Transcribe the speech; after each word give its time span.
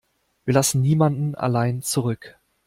Wir 0.45 0.55
lassen 0.55 0.81
niemanden 0.81 1.35
allein 1.35 1.83
zurück. 1.83 2.39